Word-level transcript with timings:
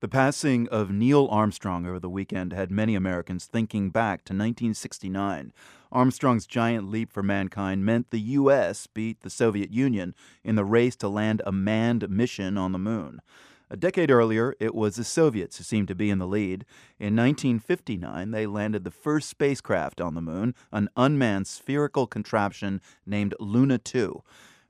The 0.00 0.08
passing 0.08 0.66
of 0.68 0.90
Neil 0.90 1.28
Armstrong 1.30 1.84
over 1.84 1.98
the 1.98 2.08
weekend 2.08 2.54
had 2.54 2.70
many 2.70 2.94
Americans 2.94 3.44
thinking 3.44 3.90
back 3.90 4.24
to 4.24 4.32
1969. 4.32 5.52
Armstrong's 5.92 6.46
giant 6.46 6.90
leap 6.90 7.12
for 7.12 7.22
mankind 7.22 7.84
meant 7.84 8.10
the 8.10 8.20
U.S. 8.20 8.86
beat 8.86 9.20
the 9.20 9.28
Soviet 9.28 9.70
Union 9.70 10.14
in 10.42 10.54
the 10.54 10.64
race 10.64 10.96
to 10.96 11.08
land 11.10 11.42
a 11.44 11.52
manned 11.52 12.08
mission 12.08 12.56
on 12.56 12.72
the 12.72 12.78
moon. 12.78 13.20
A 13.68 13.76
decade 13.76 14.10
earlier, 14.10 14.54
it 14.58 14.74
was 14.74 14.96
the 14.96 15.04
Soviets 15.04 15.58
who 15.58 15.64
seemed 15.64 15.88
to 15.88 15.94
be 15.94 16.08
in 16.08 16.18
the 16.18 16.26
lead. 16.26 16.64
In 16.98 17.14
1959, 17.14 18.30
they 18.30 18.46
landed 18.46 18.84
the 18.84 18.90
first 18.90 19.28
spacecraft 19.28 20.00
on 20.00 20.14
the 20.14 20.22
moon, 20.22 20.54
an 20.72 20.88
unmanned 20.96 21.46
spherical 21.46 22.06
contraption 22.06 22.80
named 23.04 23.34
Luna 23.38 23.76
2. 23.76 24.22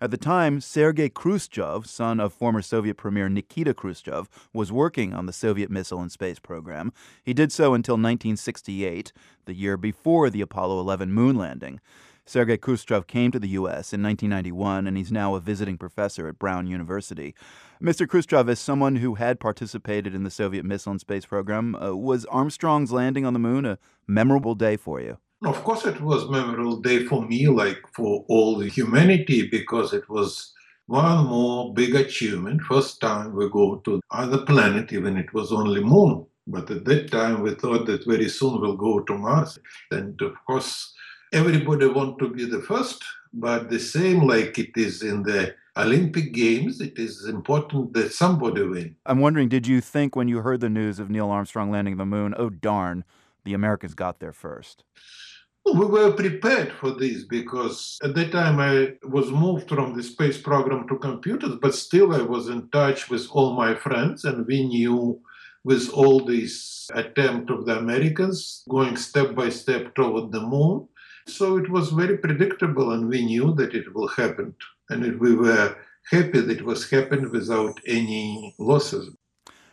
At 0.02 0.10
the 0.10 0.16
time, 0.16 0.62
Sergei 0.62 1.10
Khrushchev, 1.10 1.86
son 1.86 2.20
of 2.20 2.32
former 2.32 2.62
Soviet 2.62 2.96
Premier 2.96 3.28
Nikita 3.28 3.74
Khrushchev, 3.74 4.30
was 4.50 4.72
working 4.72 5.12
on 5.12 5.26
the 5.26 5.32
Soviet 5.32 5.70
missile 5.70 6.00
and 6.00 6.10
space 6.10 6.38
program. 6.38 6.90
He 7.22 7.34
did 7.34 7.52
so 7.52 7.74
until 7.74 7.96
1968, 7.96 9.12
the 9.44 9.52
year 9.52 9.76
before 9.76 10.30
the 10.30 10.40
Apollo 10.40 10.80
11 10.80 11.12
moon 11.12 11.36
landing. 11.36 11.80
Sergei 12.24 12.56
Khrushchev 12.56 13.06
came 13.08 13.30
to 13.30 13.38
the 13.38 13.48
U.S. 13.48 13.92
in 13.92 14.02
1991, 14.02 14.86
and 14.86 14.96
he's 14.96 15.12
now 15.12 15.34
a 15.34 15.40
visiting 15.40 15.76
professor 15.76 16.28
at 16.28 16.38
Brown 16.38 16.66
University. 16.66 17.34
Mr. 17.82 18.08
Khrushchev, 18.08 18.48
as 18.48 18.58
someone 18.58 18.96
who 18.96 19.16
had 19.16 19.38
participated 19.38 20.14
in 20.14 20.24
the 20.24 20.30
Soviet 20.30 20.64
missile 20.64 20.92
and 20.92 21.00
space 21.00 21.26
program, 21.26 21.74
uh, 21.74 21.94
was 21.94 22.24
Armstrong's 22.26 22.90
landing 22.90 23.26
on 23.26 23.34
the 23.34 23.38
moon 23.38 23.66
a 23.66 23.78
memorable 24.06 24.54
day 24.54 24.78
for 24.78 24.98
you? 24.98 25.18
Of 25.42 25.64
course, 25.64 25.86
it 25.86 26.00
was 26.02 26.28
memorable 26.28 26.76
day 26.76 27.06
for 27.06 27.22
me, 27.26 27.48
like 27.48 27.82
for 27.94 28.26
all 28.28 28.58
the 28.58 28.68
humanity, 28.68 29.48
because 29.48 29.94
it 29.94 30.06
was 30.08 30.52
one 30.86 31.26
more 31.26 31.72
big 31.72 31.94
achievement. 31.94 32.60
First 32.62 33.00
time 33.00 33.34
we 33.34 33.48
go 33.48 33.76
to 33.76 34.00
other 34.10 34.44
planet, 34.44 34.92
even 34.92 35.16
it 35.16 35.32
was 35.32 35.50
only 35.50 35.82
moon. 35.82 36.26
But 36.46 36.70
at 36.70 36.84
that 36.84 37.10
time, 37.10 37.42
we 37.42 37.54
thought 37.54 37.86
that 37.86 38.06
very 38.06 38.28
soon 38.28 38.60
we'll 38.60 38.76
go 38.76 39.00
to 39.00 39.16
Mars. 39.16 39.58
And 39.90 40.20
of 40.20 40.34
course, 40.46 40.92
everybody 41.32 41.86
want 41.86 42.18
to 42.18 42.28
be 42.28 42.44
the 42.44 42.60
first, 42.60 43.02
but 43.32 43.70
the 43.70 43.78
same 43.78 44.26
like 44.26 44.58
it 44.58 44.76
is 44.76 45.02
in 45.02 45.22
the 45.22 45.54
Olympic 45.76 46.32
Games, 46.34 46.80
it 46.80 46.98
is 46.98 47.26
important 47.26 47.94
that 47.94 48.12
somebody 48.12 48.62
win. 48.62 48.96
I'm 49.06 49.20
wondering, 49.20 49.48
did 49.48 49.66
you 49.66 49.80
think 49.80 50.16
when 50.16 50.28
you 50.28 50.40
heard 50.40 50.60
the 50.60 50.68
news 50.68 50.98
of 50.98 51.08
Neil 51.08 51.30
Armstrong 51.30 51.70
landing 51.70 51.96
the 51.96 52.04
moon, 52.04 52.34
oh 52.36 52.50
darn, 52.50 53.04
the 53.44 53.54
Americans 53.54 53.94
got 53.94 54.20
there 54.20 54.32
first? 54.32 54.84
We 55.66 55.84
were 55.86 56.12
prepared 56.12 56.72
for 56.72 56.90
this 56.92 57.24
because 57.24 57.98
at 58.02 58.14
that 58.14 58.32
time 58.32 58.58
I 58.58 58.94
was 59.06 59.30
moved 59.30 59.68
from 59.68 59.94
the 59.94 60.02
space 60.02 60.40
program 60.40 60.88
to 60.88 60.98
computers, 60.98 61.56
but 61.60 61.74
still 61.74 62.14
I 62.14 62.22
was 62.22 62.48
in 62.48 62.70
touch 62.70 63.10
with 63.10 63.28
all 63.30 63.54
my 63.54 63.74
friends, 63.74 64.24
and 64.24 64.46
we 64.46 64.66
knew 64.66 65.20
with 65.62 65.90
all 65.90 66.24
this 66.24 66.88
attempt 66.94 67.50
of 67.50 67.66
the 67.66 67.78
Americans 67.78 68.64
going 68.68 68.96
step 68.96 69.34
by 69.34 69.50
step 69.50 69.94
toward 69.94 70.32
the 70.32 70.40
moon. 70.40 70.88
So 71.26 71.58
it 71.58 71.70
was 71.70 71.90
very 71.90 72.16
predictable, 72.16 72.92
and 72.92 73.08
we 73.08 73.24
knew 73.24 73.54
that 73.54 73.74
it 73.74 73.94
will 73.94 74.08
happen, 74.08 74.54
and 74.88 75.20
we 75.20 75.34
were 75.34 75.76
happy 76.10 76.40
that 76.40 76.50
it 76.50 76.64
was 76.64 76.90
happened 76.90 77.30
without 77.30 77.78
any 77.86 78.54
losses. 78.58 79.14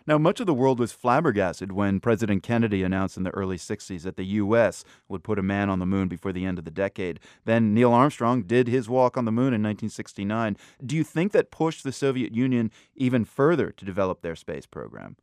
Now, 0.07 0.17
much 0.17 0.39
of 0.39 0.45
the 0.45 0.53
world 0.53 0.79
was 0.79 0.93
flabbergasted 0.93 1.73
when 1.73 1.99
President 1.99 2.41
Kennedy 2.41 2.81
announced 2.81 3.17
in 3.17 3.23
the 3.23 3.31
early 3.31 3.57
60s 3.57 4.03
that 4.03 4.15
the 4.15 4.23
U.S. 4.23 4.85
would 5.09 5.21
put 5.21 5.37
a 5.37 5.43
man 5.43 5.69
on 5.69 5.79
the 5.79 5.85
moon 5.85 6.07
before 6.07 6.31
the 6.31 6.45
end 6.45 6.57
of 6.57 6.63
the 6.63 6.71
decade. 6.71 7.19
Then 7.43 7.73
Neil 7.73 7.91
Armstrong 7.91 8.43
did 8.43 8.69
his 8.69 8.87
walk 8.87 9.17
on 9.17 9.25
the 9.25 9.33
moon 9.33 9.47
in 9.47 9.61
1969. 9.61 10.55
Do 10.85 10.95
you 10.95 11.03
think 11.03 11.33
that 11.33 11.51
pushed 11.51 11.83
the 11.83 11.91
Soviet 11.91 12.33
Union 12.33 12.71
even 12.95 13.25
further 13.25 13.71
to 13.71 13.83
develop 13.83 14.21
their 14.21 14.37
space 14.37 14.65
program? 14.65 15.17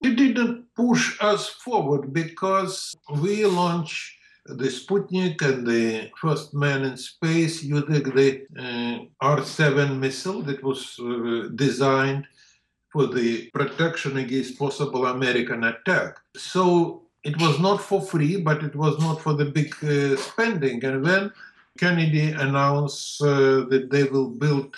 It 0.00 0.14
didn't 0.14 0.66
push 0.76 1.16
us 1.20 1.48
forward 1.48 2.12
because 2.12 2.94
we 3.20 3.44
launched 3.44 4.12
the 4.44 4.68
Sputnik 4.68 5.42
and 5.42 5.66
the 5.66 6.10
first 6.20 6.54
man 6.54 6.84
in 6.84 6.96
space 6.96 7.64
using 7.64 8.04
the 8.04 8.46
uh, 8.56 9.04
R 9.20 9.42
7 9.42 9.98
missile 9.98 10.42
that 10.42 10.62
was 10.62 10.96
uh, 11.00 11.48
designed 11.56 12.28
for 12.96 13.06
the 13.06 13.50
protection 13.52 14.16
against 14.16 14.58
possible 14.58 15.04
American 15.04 15.64
attack. 15.64 16.16
So 16.34 17.02
it 17.24 17.38
was 17.38 17.60
not 17.60 17.82
for 17.82 18.00
free, 18.00 18.40
but 18.40 18.62
it 18.62 18.74
was 18.74 18.98
not 18.98 19.20
for 19.20 19.34
the 19.34 19.44
big 19.44 19.70
uh, 19.84 20.16
spending. 20.16 20.82
And 20.82 21.02
when 21.02 21.30
Kennedy 21.78 22.28
announced 22.30 23.20
uh, 23.20 23.68
that 23.70 23.88
they 23.90 24.04
will 24.04 24.30
build 24.30 24.76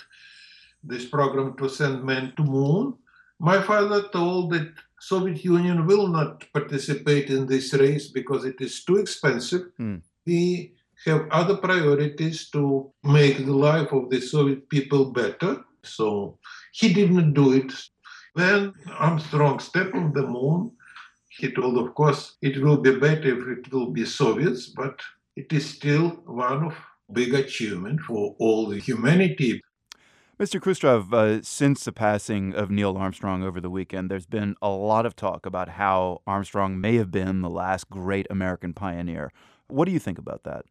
this 0.83 1.05
program 1.05 1.55
to 1.59 1.69
send 1.69 2.03
men 2.03 2.33
to 2.35 2.43
moon, 2.43 2.95
my 3.39 3.61
father 3.61 4.01
told 4.09 4.51
that 4.51 4.69
Soviet 4.99 5.41
Union 5.45 5.87
will 5.87 6.09
not 6.09 6.45
participate 6.51 7.29
in 7.29 7.47
this 7.47 7.73
race 7.73 8.07
because 8.07 8.43
it 8.43 8.59
is 8.59 8.83
too 8.83 8.97
expensive. 8.97 9.63
Mm. 9.79 10.01
We 10.25 10.73
have 11.05 11.29
other 11.31 11.55
priorities 11.55 12.49
to 12.49 12.91
make 13.01 13.37
the 13.37 13.57
life 13.69 13.93
of 13.93 14.09
the 14.09 14.19
Soviet 14.19 14.67
people 14.67 15.05
better. 15.05 15.63
So 15.83 16.37
he 16.73 16.93
didn't 16.93 17.33
do 17.33 17.53
it. 17.53 17.71
When 18.39 18.73
Armstrong 18.97 19.59
stepped 19.59 19.93
on 19.93 20.13
the 20.13 20.25
moon, 20.25 20.71
he 21.27 21.51
told, 21.51 21.77
of 21.77 21.93
course, 21.93 22.37
it 22.41 22.63
will 22.63 22.77
be 22.77 22.97
better 22.97 23.27
if 23.37 23.57
it 23.57 23.73
will 23.73 23.91
be 23.91 24.05
Soviets, 24.05 24.67
but 24.67 25.01
it 25.35 25.51
is 25.51 25.69
still 25.69 26.11
one 26.25 26.67
of 26.67 26.73
big 27.11 27.33
achievement 27.33 27.99
for 27.99 28.37
all 28.39 28.69
the 28.69 28.79
humanity. 28.79 29.61
Mr. 30.39 30.61
Khrushchev, 30.61 31.13
uh, 31.13 31.41
since 31.41 31.83
the 31.83 31.91
passing 31.91 32.53
of 32.53 32.71
Neil 32.71 32.95
Armstrong 32.95 33.43
over 33.43 33.59
the 33.59 33.69
weekend, 33.69 34.09
there's 34.09 34.25
been 34.25 34.55
a 34.61 34.69
lot 34.69 35.05
of 35.05 35.17
talk 35.17 35.45
about 35.45 35.71
how 35.71 36.21
Armstrong 36.25 36.79
may 36.79 36.95
have 36.95 37.11
been 37.11 37.41
the 37.41 37.49
last 37.49 37.89
great 37.89 38.25
American 38.29 38.73
pioneer. 38.73 39.33
What 39.67 39.83
do 39.83 39.91
you 39.91 39.99
think 39.99 40.17
about 40.17 40.45
that? 40.45 40.63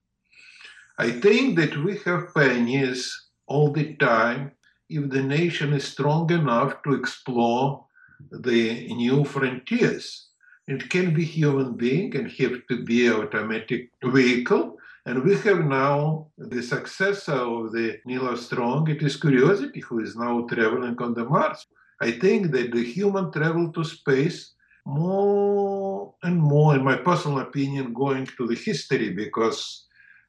I 0.96 1.10
think 1.10 1.58
that 1.58 1.76
we 1.84 1.98
have 2.06 2.32
pioneers 2.34 3.28
all 3.46 3.70
the 3.70 3.94
time 3.96 4.52
if 4.88 5.10
the 5.10 5.22
nation 5.22 5.72
is 5.72 5.84
strong 5.84 6.30
enough 6.30 6.82
to 6.82 6.94
explore 6.94 7.84
the 8.30 8.86
new 8.94 9.24
frontiers. 9.24 10.28
It 10.66 10.90
can 10.90 11.14
be 11.14 11.24
human 11.24 11.74
being 11.74 12.14
and 12.16 12.30
have 12.30 12.66
to 12.68 12.84
be 12.84 13.10
automatic 13.10 13.90
vehicle. 14.04 14.76
And 15.06 15.24
we 15.24 15.36
have 15.36 15.64
now 15.64 16.28
the 16.36 16.62
successor 16.62 17.32
of 17.32 17.72
the 17.72 17.98
Neil 18.04 18.26
Armstrong. 18.28 18.88
It 18.90 19.02
is 19.02 19.16
Curiosity 19.16 19.80
who 19.80 20.00
is 20.00 20.16
now 20.16 20.46
traveling 20.46 20.96
on 21.00 21.14
the 21.14 21.24
Mars. 21.24 21.66
I 22.00 22.10
think 22.12 22.50
that 22.52 22.72
the 22.72 22.84
human 22.84 23.32
travel 23.32 23.72
to 23.72 23.84
space 23.84 24.52
more 24.84 26.14
and 26.22 26.36
more, 26.36 26.74
in 26.76 26.84
my 26.84 26.96
personal 26.96 27.40
opinion, 27.40 27.92
going 27.92 28.26
to 28.36 28.46
the 28.46 28.54
history 28.54 29.10
because 29.10 29.87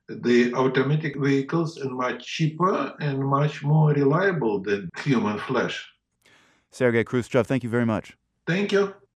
the 0.09 0.53
automatic 0.55 1.17
vehicles 1.19 1.79
are 1.79 1.89
much 1.89 2.25
cheaper 2.25 2.93
and 2.99 3.19
much 3.19 3.63
more 3.63 3.91
reliable 3.93 4.59
than 4.59 4.89
human 5.03 5.37
flesh. 5.39 5.87
Sergei 6.71 7.03
Khrushchev, 7.03 7.47
thank 7.47 7.63
you 7.63 7.69
very 7.69 7.85
much. 7.85 8.15
Thank 8.45 8.71
you. 8.71 8.93